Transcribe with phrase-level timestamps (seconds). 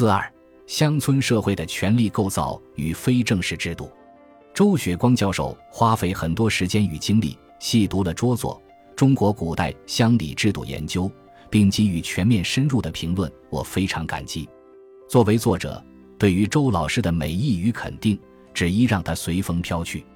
[0.00, 0.32] 四二，
[0.66, 3.92] 乡村社会的权力构造与非正式制度。
[4.54, 8.58] 周雪光教授花费很多时间与精力，细读了拙作
[8.94, 11.04] 《中国古代乡里制度研究》，
[11.50, 14.48] 并给予全面深入的评论，我非常感激。
[15.06, 15.84] 作为作者，
[16.18, 18.18] 对于周老师的美意与肯定，
[18.54, 20.06] 只宜让他随风飘去。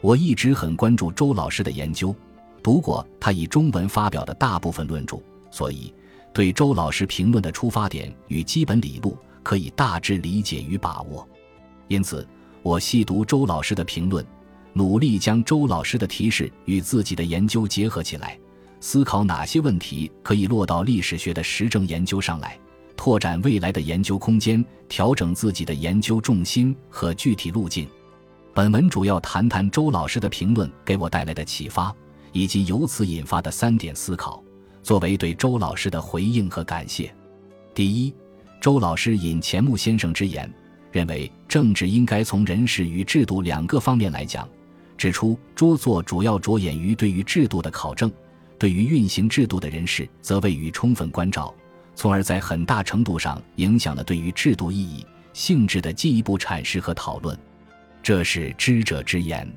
[0.00, 2.14] 我一直很关注周老师的研究，
[2.62, 5.18] 读过他以中文发表的大部分论著，
[5.50, 5.92] 所以
[6.34, 11.26] 对周老师评论的出发点与基本理路可以大致理解与把握。
[11.86, 12.26] 因此，
[12.60, 14.26] 我细读周老师的评论，
[14.72, 18.36] 努力将周老师的提示与自己的研究结合起来，
[18.80, 22.58] 思考哪些问题可以落到历史学的实证研究上来。
[22.96, 27.88] 拓展未来的研究空间，调整自己的研究重心和具体路径。
[28.52, 31.94] 本文主要谈谈周老师的评论给我带来的启发，
[32.32, 34.43] 以及由此引发的三点思考，
[34.84, 37.12] 作为对周老师的回应和感谢。
[37.74, 38.14] 第一，
[38.60, 40.52] 周老师引钱穆先生之言，
[40.92, 44.46] 认为政治应该从人事与制度两个方面来讲，
[44.98, 48.12] 指出拙作主要着眼于对于制度的考证，
[48.58, 51.52] 对于运行制度的人士则未予充分关照。
[51.94, 57.34] 从而在很大程度上影响了对于制度意义、性质的进一步阐释和讨论，
[58.02, 59.50] 这是知者之言。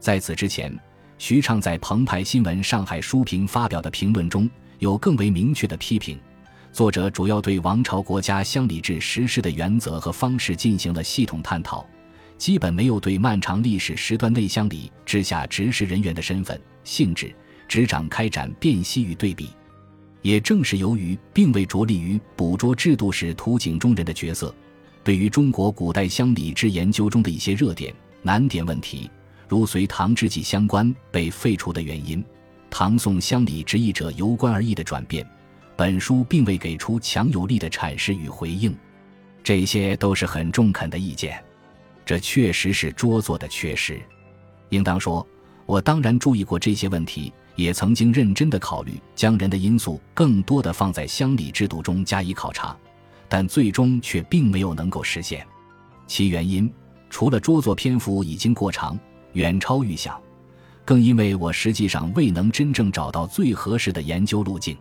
[0.00, 0.76] 在此之前，
[1.18, 6.18] 徐畅在澎湃新闻上海书评发表的评论中有更为明确的批评。
[6.72, 11.86] 作者主要对王朝国家乡里制实施的原则和方式进行了系统探讨，
[12.36, 17.34] 基本没有对漫长历史时段内乡里治下执事人员的身份、性质、
[17.66, 19.48] 执掌开展辨析与对比。
[20.20, 24.54] 也正是由于并未着力于捕捉制度史图景中人的角色，
[25.04, 29.08] 对于中国古代乡里制研究中的一些热点难点问题，
[29.48, 32.22] 如隋唐之际相关被废除的原因，
[32.70, 35.26] 唐宋乡里执役者由官而役的转变，
[35.76, 38.76] 本书并未给出强有力的阐释与回应。
[39.42, 41.42] 这些都是很中肯的意见，
[42.04, 44.00] 这确实是拙作的缺失。
[44.70, 45.26] 应当说，
[45.64, 47.32] 我当然注意过这些问题。
[47.56, 52.76] 也曾经认真的考虑将人的因素更多的放在乡里制度中加以考察，
[53.30, 55.42] 但最终却并没有能够实现。
[56.06, 56.70] 其原因
[57.08, 59.00] 除了拙作篇幅已经过长，
[59.32, 60.20] 远超预想，
[60.86, 64.78] 更因为我实际上未能真正找到最合适的研究路径。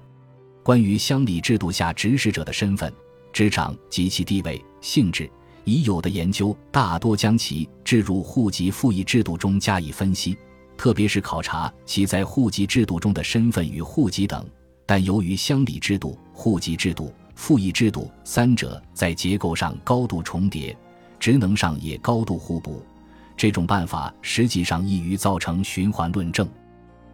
[0.62, 2.94] 关于乡里制度下指使者的身份、
[3.34, 5.28] 职掌及其地位、性质，
[5.64, 10.38] 已有的研究大多将其置入户籍赋役制度中加以分析。
[10.78, 14.46] 特别是考察其在户籍制度中的身份与户籍等，
[14.86, 20.78] 但由于乡里制度、户籍制度、赋役制度三者在结构上高度重叠，
[21.20, 22.86] 职能上也高度互补，
[23.38, 26.48] 这种办法实际上易于造成循环论证，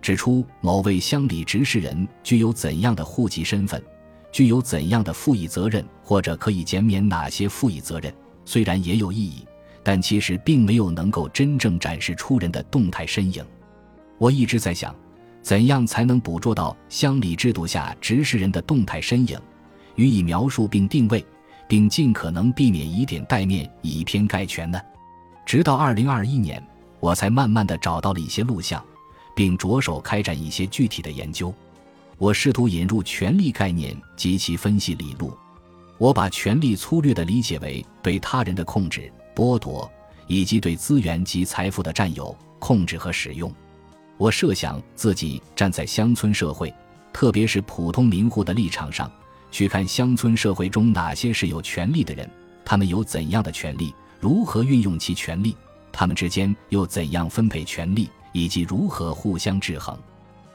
[0.01, 3.81] 指出某位乡里执事人具有怎样的户籍身份，
[4.31, 8.13] 具有怎样的赋役责任，或者可以减免哪些赋役责任，
[8.45, 9.45] 虽然也有意义。
[9.83, 13.43] 但其实并没有能够真正展示出人的动态身影。
[14.19, 14.95] 我一直在想，
[15.41, 19.39] 怎样才能捕捉到乡里制度下执事人的动态身影，
[19.95, 21.25] 予以描述并定位，
[21.67, 24.79] 并尽可能避免以点带面、以偏概全呢？
[25.45, 26.65] 直到二零二一年，
[26.99, 28.83] 我才慢慢的找到了一些录像，
[29.35, 31.53] 并着手开展一些具体的研究。
[32.17, 35.35] 我试图引入权力概念及其分析理路。
[35.97, 39.11] 我把权力粗略地理解为对他人的控制。
[39.33, 39.89] 剥夺
[40.27, 43.49] 以及对资源及财富的占有、控制和使用。
[44.17, 46.71] 我设想自己站在乡村社会，
[47.13, 49.09] 特别是普通民户的立场上，
[49.49, 52.29] 去看乡村社会中哪些是有权利的人，
[52.63, 55.57] 他们有怎样的权利，如何运用其权利，
[55.91, 59.97] 他们之间又怎样分配权利，以及如何互相制衡。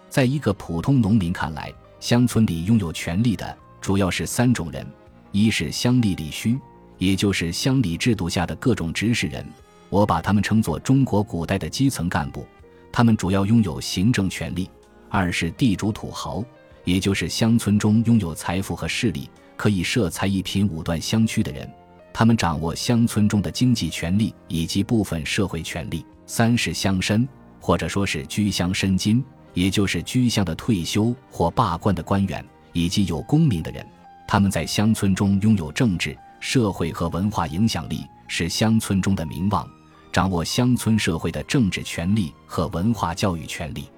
[0.09, 4.87] 在一个普通农民看来，乡村里拥有权利的主要是三种人：
[5.33, 6.59] 一是乡里里胥。
[6.99, 9.47] 也就是乡里制度下的各种执事人，
[9.91, 12.47] 我把他们称作中国古代的基层干部，
[12.91, 14.65] 他们主要拥有行政权力；
[15.11, 16.43] 二是地主土豪，
[16.85, 19.29] 也就是乡村中拥有财富和势力，
[19.59, 21.71] 可以设财一品五段乡区的人，
[22.19, 27.29] 他们掌握乡村中的经济权力以及部分社会权力；三是乡绅，
[27.61, 32.43] 或者说是居乡绅金，也就是居乡的退休或罢官的官员
[32.73, 33.87] 以及有功名的人，
[34.27, 36.17] 他们在乡村中拥有政治。
[36.41, 39.69] 社会和文化影响力是乡村中的名望，
[40.11, 43.91] 掌握乡村社会的政治权力和文化教育权力。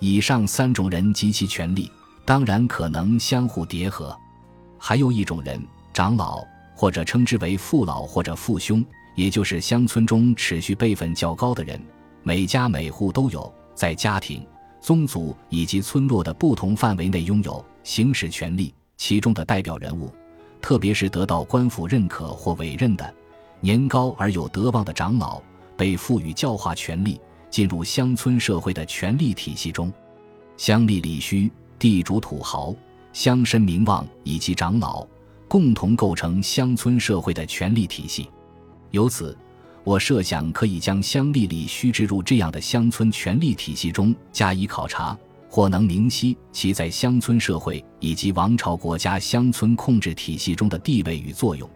[0.00, 1.90] 以上三种人及其权力，
[2.26, 4.14] 当然可能相互叠合。
[4.78, 6.44] 还有一种人，长老
[6.74, 8.84] 或者称之为父老或者父兄，
[9.14, 11.80] 也就是乡村中持续辈分较高的人，
[12.22, 14.44] 每家每户都有，在家庭、
[14.80, 20.12] 宗族以及村落的不同范围内拥有行使权力，其中的代表人物。
[20.60, 23.14] 特别是得到官府认可或委任的
[23.60, 25.40] 年高而有德望的长老，
[25.76, 27.20] 被赋予教化权力，
[27.50, 29.92] 进入乡村社会的权力体系中。
[30.56, 32.74] 乡里里虚、地主土豪、
[33.12, 35.06] 乡绅名望以及长老，
[35.48, 38.28] 共同构成乡村社会的权力体系。
[38.90, 39.36] 由此，
[39.82, 45.16] 我设想可以将乡里里虚置入这样的乡村权力体系中加以考察。
[45.46, 51.70] 或能明晰其在乡村社会以及王朝国家乡村控制体系中的地位与作用，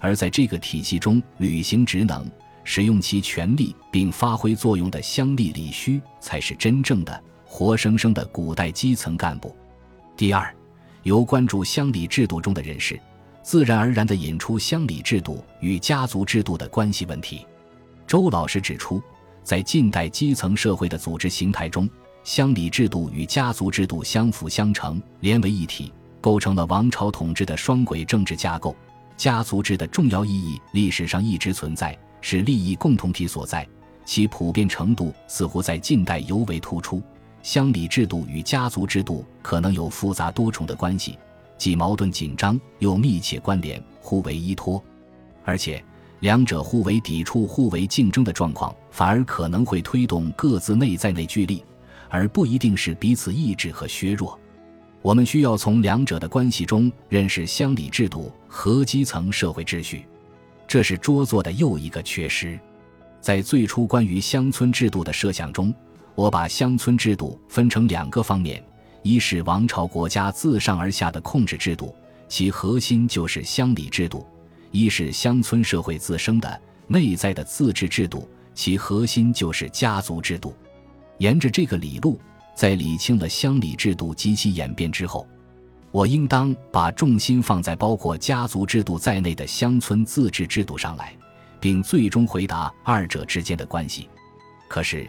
[0.00, 2.26] 而在这个体系中履行职能、
[2.64, 9.54] 使用其权力并发挥作用的乡里里虚，才是真正的活生生的古代基层干部。
[10.16, 10.50] 第二，
[11.02, 12.98] 由关注乡里制度中的人士，
[13.42, 17.46] 自然而然地引出乡里制度与家族制度的关系问题。
[18.06, 19.02] 周老师指出，
[19.42, 21.88] 在近代基层社会的组织形态中，
[22.24, 28.74] 乡里制度与家族制度相辅相成，连为一体，构成了王朝统治的双轨政治架构。
[29.16, 33.66] 家族制的重要意义历史上一直存在，是利益共同体所在，
[34.04, 37.02] 其普遍程度似乎在近代尤为突出。
[37.42, 41.18] 乡里制度与家族制度可能有复杂多重的关系，
[41.56, 44.82] 既矛盾紧张，又密切关联，互为依托。
[45.44, 45.82] 而且，
[46.20, 51.64] 两者互为抵触、互为竞争的状况，反而可能会推动各自内在内聚力。
[52.10, 54.40] 而不一定是彼此抑制和削弱，
[55.02, 60.06] 我们需要从两者的关系中认识乡里制度和基层社会秩序，
[60.66, 62.58] 这是拙作的又一个缺失。
[63.20, 65.70] 在最初关于乡村制度的设想中，
[66.18, 68.60] 我把乡村制度分成两个方面：
[69.04, 71.94] 一是王朝国家自上而下的控制制度，
[72.26, 74.26] 其核心就是乡里制度；
[74.72, 80.52] 一是乡村社会自身的内在的自治制度，其核心就是家族制度。
[81.18, 82.20] 沿着这个理路，
[82.52, 85.24] 在理清了乡里制度及其演变之后，
[85.92, 91.16] 我应当把重心放在包括家族制度在内的乡村自治制度上来，
[91.60, 94.08] 并最终回答二者之间的关系。
[94.66, 95.08] 可是，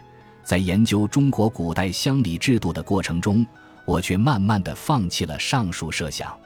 [0.50, 3.46] 在研究中国古代乡里制度的过程中，
[3.84, 6.36] 我却慢慢地放弃了上述设想。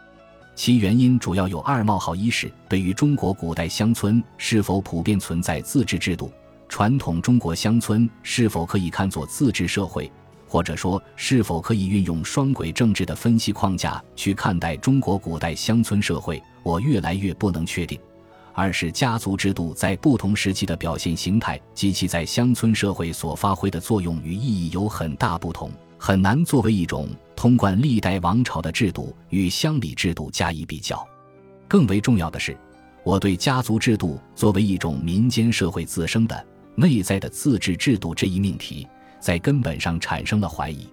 [0.54, 6.30] 其原因主要有二：冒号一是对于中国古代乡村是否普遍存在自治制度。
[6.68, 10.12] 传统中国乡村是否可以看作自治社会，
[10.46, 16.42] 或者说是否可以运用双轨政治的分析框架去看待中国古代乡村社会？
[16.62, 17.98] 我越来越不能确定。
[18.54, 31.04] 二是家族制度在不同时期的表现形态及其在乡村社会所发挥的作用与意义有很大不同，很难作为一种通贯历代王朝的制度与乡里制度加以比较。
[31.66, 32.56] 更为重要的是，
[33.02, 36.46] 我对家族制度作为一种民间社会自身的。
[36.76, 38.84] 内在的自治制度这一命题，
[39.20, 40.88] 在根本上产生了怀疑。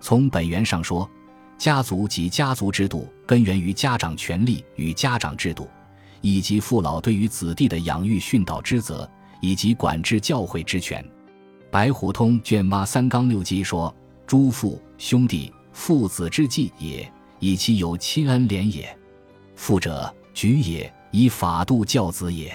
[0.00, 1.08] 从本源上说，
[1.56, 5.68] 家族及家族制度根源于家长权力与家长制度，
[6.22, 9.06] 以及父老对于子弟的养育训导之责，
[9.42, 11.04] 以及管制教诲之权。
[11.70, 13.94] 白虎通卷八三纲六纪说
[14.26, 17.06] ：“诸父兄弟父子之计也，
[17.38, 18.86] 以其有亲恩连也；
[19.54, 22.50] 父者举也，以法度教子也；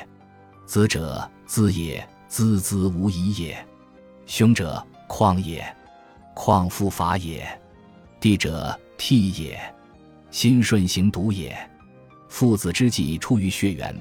[0.65, 3.65] 子者资也。”孜孜无疑也，
[4.25, 5.65] 兄者况也，
[6.35, 7.39] 况父法也；
[8.19, 9.57] 弟者悌也，
[10.29, 11.57] 心顺行笃也。
[12.27, 13.95] 父子之计出于血缘，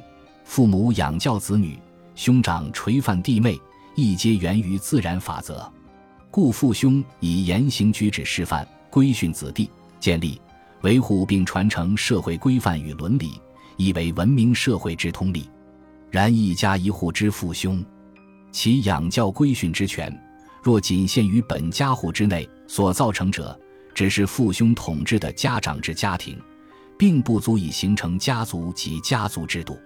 [0.44, 1.78] 父母养教子女，
[2.14, 3.58] 兄长垂范弟妹，
[3.94, 5.70] 亦皆源于自然法则。
[6.30, 10.40] 故父兄以言行举止示范，规训子弟，建立、
[10.82, 13.40] 维护并传承社会规范与伦理，
[13.76, 15.48] 亦为文明社会之通例。
[16.10, 17.84] 然一家一户之父兄。
[18.52, 20.10] 其养教规训之权，
[20.62, 23.58] 若仅限于本家户之内，所造成者
[23.94, 26.38] 只是父兄统治的家长制家庭，
[26.98, 29.78] 并不足以形成家族及家族制度。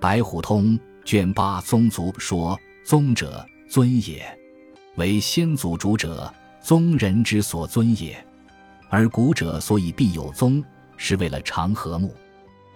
[0.00, 4.24] 白虎通卷八宗族说：“宗者尊也，
[4.96, 8.16] 为先祖主者，宗人之所尊也。
[8.88, 10.62] 而古者所以必有宗，
[10.96, 12.14] 是为了长和睦。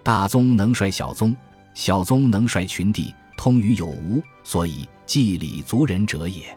[0.02, 1.36] 大宗能率小宗，
[1.74, 6.54] 小宗能率群弟，通于有无，所以。”祭礼族人者也，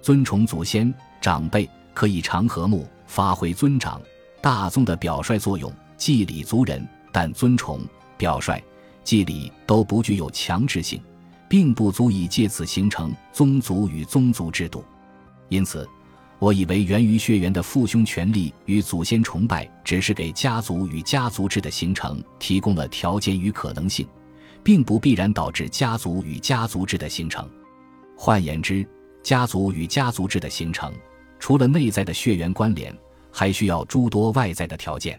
[0.00, 0.90] 尊崇祖先
[1.20, 4.00] 长辈可以长和睦，发挥尊长
[4.40, 5.70] 大宗的表率作用。
[6.04, 7.80] 祭礼族人，但尊崇
[8.16, 8.60] 表率
[9.04, 11.00] 祭礼都不具有强制性，
[11.48, 14.84] 并不足以借此形成宗族与宗族制度。
[15.48, 15.88] 因此，
[16.40, 24.04] 我以为源于血缘的父兄权力与祖先崇拜，只是给家族与家族制的形成提供了条件与可能性，
[24.64, 27.48] 并不必然导致家族与家族制的形成。
[28.16, 28.84] 换言之，
[29.22, 30.92] 家族与家族制的形成，
[31.38, 32.92] 除了内在的血缘关联，
[33.30, 35.16] 还需要诸多外在的条件。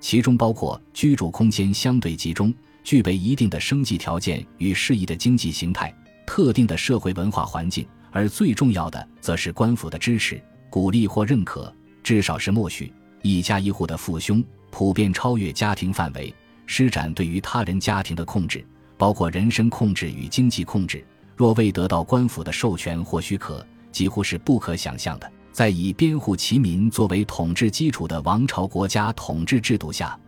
[0.00, 2.52] 其中包括居住空间相对集中、
[2.82, 5.94] 具备一定的生计条件与适宜的经济形态、
[6.26, 12.92] 特定的社会文化环境，而最重要的则是官府的支持、鼓励或认可，至少是默许
[13.22, 18.64] 一家一户的父兄普遍超越家庭范围，施展对于他人家庭的控制，
[18.96, 21.04] 包括人身控制与经济控制。
[21.36, 25.30] 若未得到官府的授权或许可，几乎是不可想象的。
[25.52, 30.18] 在以编户齐民作为统治基础的王朝国家统治制度下，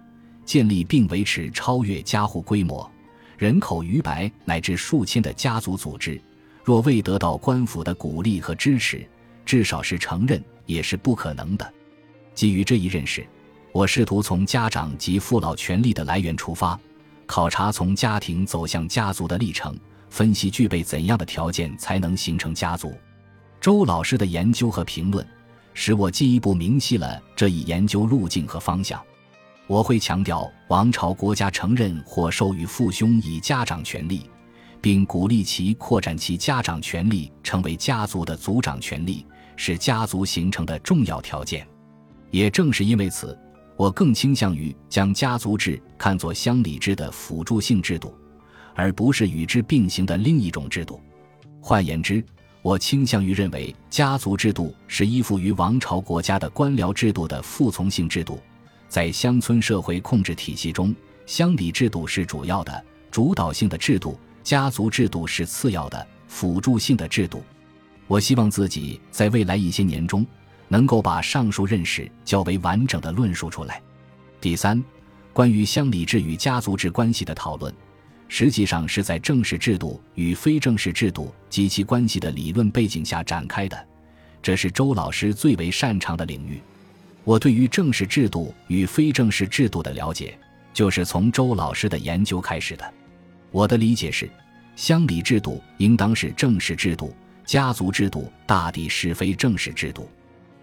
[0.44, 2.90] 建立并维持超越家户规模、
[3.38, 6.20] 人口逾百乃至数千的家族组织，
[6.64, 9.06] 若未得到官府的鼓励和支持，
[9.46, 11.72] 至少是承认也是不可能的。
[12.34, 13.26] 基于这一认识，
[13.72, 16.78] 我试图从家长及父老权力的来源出发，
[17.26, 19.78] 考察从家庭走向家族的历程，
[20.10, 22.92] 分析具备怎样的条件才能形成家族。
[23.62, 25.24] 周老师的研究和评论，
[25.72, 29.00] 使我进一步明晰了这一研究路径和方向。
[29.68, 34.28] 我会强调，王朝国家承认或授予父兄以家长权利，
[34.80, 41.64] 并鼓励其扩展其家长权利，成为家族的族长权利，是家族形成的重要条件。
[42.32, 43.38] 也正是因为此，
[43.76, 48.12] 我更倾向于将家族制看作乡里制的辅助性制度，
[48.74, 51.00] 而不是与之并行的另一种制度。
[51.60, 52.24] 换言之，
[52.62, 58.40] 我倾向于认为，家族制度是依附于王朝国家的官僚制度的服从性制度。
[58.88, 60.94] 在乡村社会控制体系中，
[61.26, 67.42] 乡里制度是主要的、主导性的制度，家族制度是次要的、辅助性的制度。
[68.06, 70.24] 我希望自己在未来一些年中，
[70.68, 73.82] 能够把上述认识较为完整的论述出来。
[74.40, 74.80] 第三，
[75.32, 77.74] 关于乡里制与家族制关系的讨论。
[78.34, 83.86] 实际上是在正式制度与非正式制度及其关系的理论背景下展开的，
[84.40, 86.58] 这是周老师最为擅长的领域。
[87.24, 90.38] 我对于正式制度与非正式制度的了解，
[90.72, 92.94] 就是从周老师的研究开始的。
[93.50, 94.26] 我的理解是，
[94.76, 100.08] 乡里制度应当是正式制度，家族制度大抵是非正式制度。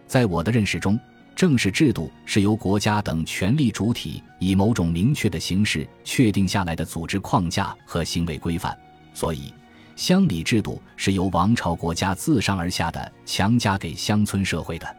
[0.08, 1.00] 在我的认识中。
[1.40, 8.78] 正式制度是由国家等权力主体以某种明确的形式确定下来的组织框架和行为规范，
[9.14, 9.54] 所以
[9.96, 14.98] 乡里制度是由王朝国家自上而下的强加给乡村社会的。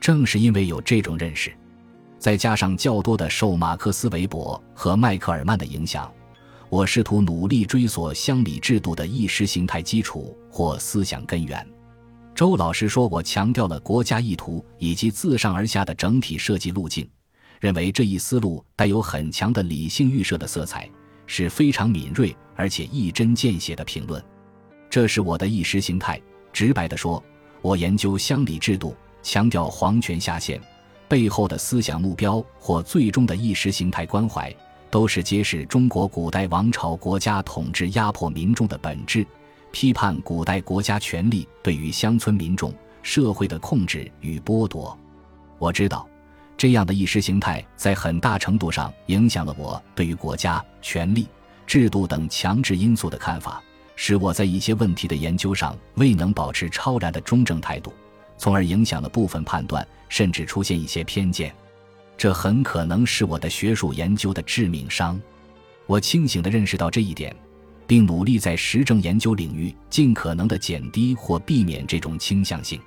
[0.00, 1.52] 正是因为有这种认识，
[2.18, 6.10] 再加上较多的受马克思韦伯和迈克尔曼的影响，
[6.70, 11.73] 我试图努力追索乡里制度的意识形态基础或思想根源。
[12.34, 17.08] 周老师说：“我强调了国家意图以及自上而下的整体设计路径，
[17.60, 20.90] 认为这一思路带有很强的理性预设的色彩，
[21.26, 24.20] 是非常敏锐而且一针见血的评论。
[24.90, 26.20] 这是我的意识形态。
[26.52, 27.22] 直白地说，
[27.62, 30.60] 我研究乡里制度，强调皇权下限
[31.06, 34.52] 背后的思想目标或最终的意识形态关怀，
[34.90, 39.24] 都是揭示中国古代王朝国家统治压迫民众的本质。”
[39.74, 44.96] 批判古代国家权力对于乡村民众社会的控制与剥夺，
[45.58, 46.08] 我知道，
[46.56, 51.26] 这样的意识形态在很大程度上影响了我对于国家权力
[51.66, 53.60] 制度等强制因素的看法，
[53.96, 57.92] 使我在一些问题的研究上未能保持超然的中正态度，
[58.38, 61.52] 从而影响了部分判断，甚至出现一些偏见。
[62.16, 65.20] 这很可能是我的学术研究的致命伤。
[65.86, 67.34] 我清醒地认识到这一点。
[67.86, 72.80] 并努力在实证研究领域尽可能的减低或避免这种倾向性。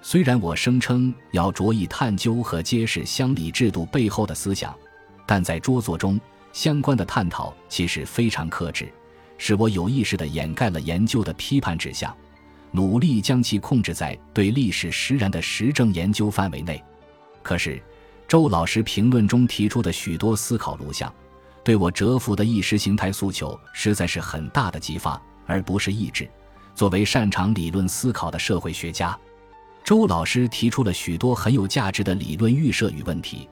[0.00, 4.74] 虽然我声称要着意探究和揭示乡里制度背后的思想，
[5.26, 6.20] 但在拙作中
[6.52, 8.88] 相关的探讨其实非常克制，
[9.36, 12.16] 使我有意识地掩盖了研究的批判指向，
[12.70, 16.82] 努力将其控制在对历史实然的实证研究范围内。
[17.42, 17.82] 可是，
[18.28, 21.12] 周老师评论中提出的许多思考录像。
[21.68, 26.26] 对我折服的意识形态诉求，实在是很大的激发，而不是抑制。
[26.74, 29.14] 作为擅长理论思考的社会学家，
[29.84, 33.46] 周老师提出了许多很有价值的理论预设与问题，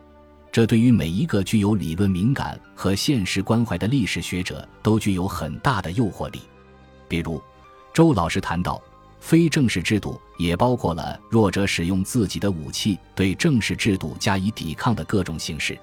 [0.51, 6.41] 这对于每一个具有理论敏感和现实关怀的历史学者都具有很大的诱惑力。
[7.07, 7.39] 比如，
[7.93, 8.83] 周老师谈到，
[9.21, 15.79] 非正式制度也包括了弱者使用自己的武器对正式制度加以抵抗的各种形式。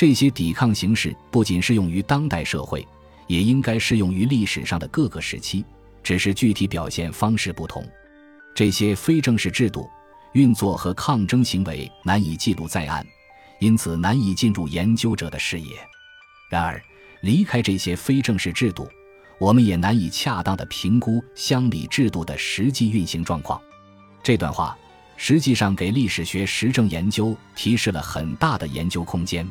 [0.00, 2.88] 这些抵抗形式不仅适用于当代社会，
[3.26, 5.62] 也应该适用于历史上的各个时期，
[6.02, 7.86] 只是具体表现方式不同。
[8.54, 9.90] 这些非正式制度
[10.32, 13.06] 运作和抗争行为难以记录在案，
[13.58, 15.76] 因此难以进入研究者的视野。
[16.48, 16.82] 然而，
[17.20, 18.88] 离开这些非正式制度，
[19.38, 23.60] 我们也难以恰当地评估乡里制度的实际运行状况。
[24.22, 24.74] 这段话
[25.18, 29.46] 实际上给历史学实证研究提示了很大的研究空间。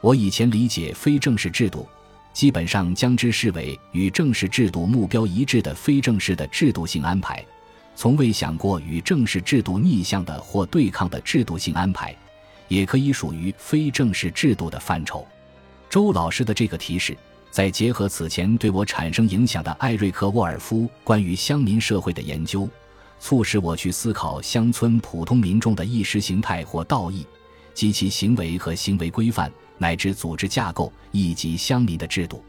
[0.00, 1.88] 我以前理解非正式制度，
[2.32, 7.44] 基本上将之视为与正式制度目标一致的非正式的制度性安排，
[7.94, 12.14] 从未想过与正式制度逆向的或对抗的制度性安排，
[12.68, 15.26] 也可以属于非正式制度的范畴。
[15.88, 17.16] 周老师的这个提示，
[17.50, 22.68] 再结合此前对我产生影响的艾瑞克·沃尔夫关于乡民社会的研究，
[23.18, 27.26] 促使我去思考乡村普通民众的意识形态或道义
[27.76, 29.48] 及其行为和行为规范。
[29.78, 32.42] 乃至组织架构以及乡民的制度，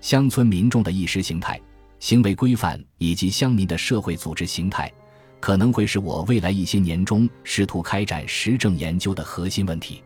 [0.00, 1.60] 乡村民众的意识形态、
[2.00, 4.90] 行为规范以及乡民的社会组织形态，
[5.38, 10.02] 可能会是我未来一些年中试图开展实证研究的核心问题。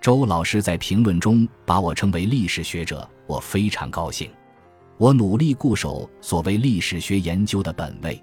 [0.00, 4.28] 周老师在评论中把我称为历史学者，我非常高兴。
[4.98, 8.20] 我努力固守所谓历史学研究的本位，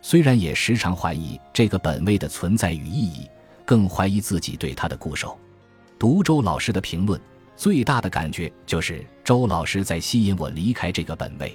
[0.00, 3.28] 虽然也时常怀疑这个本位的存在与意义，
[3.68, 5.38] 更怀疑自己对他的固守。
[5.98, 7.20] 读周老师的评论，
[7.54, 11.54] 最大的感觉就是周老师在吸引我离开这个本位，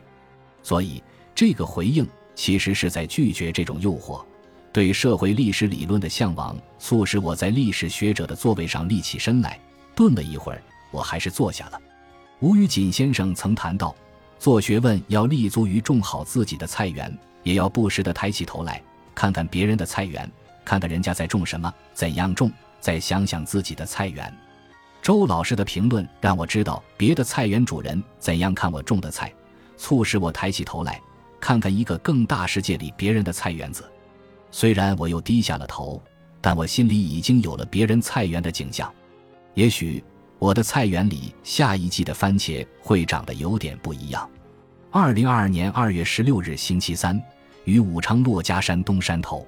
[0.61, 1.01] 所以
[1.33, 4.23] 这个回应其实是在拒绝这种诱惑。
[4.71, 9.59] 对社会历史理论的向往，促使我在历史学者的座位上立起身来，
[9.95, 11.81] 顿了一会儿，我还是坐下了。
[12.41, 13.95] 吴宇锦先生曾谈到，
[14.37, 18.79] 做学问要立足于种好自己的菜园，也要不时地抬起头来
[19.15, 20.31] 看看别人的菜园，
[20.65, 22.51] 看看人家在种什么，怎样种。
[22.79, 24.35] 再想想自己的菜园，
[25.01, 29.33] 周老师的评论让我知道别的菜园主人怎样看我种的菜，
[29.77, 30.99] 促使我抬起头来
[31.39, 33.89] 看看一个更大世界里别人的菜园子。
[34.51, 36.03] 虽然我又低下了头，
[36.41, 38.93] 但我心里已经有了别人菜园的景象。
[39.53, 40.03] 也许
[40.37, 44.29] 我的菜园里下一季的番茄会长得有点不一样。
[44.91, 47.17] 二零二二年二月十六日星期三，
[47.63, 49.47] 于武昌珞珈山东山头。